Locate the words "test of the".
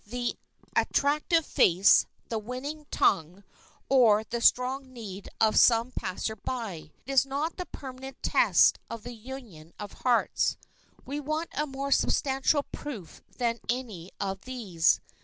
8.23-9.13